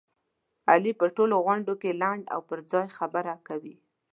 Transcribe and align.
علي 0.69 0.91
په 0.99 1.05
ټولو 1.15 1.35
غونډوکې 1.45 1.91
لنډه 2.01 2.29
او 2.33 2.39
پرځای 2.49 2.85
خبره 2.97 3.33
کوي. 3.47 3.75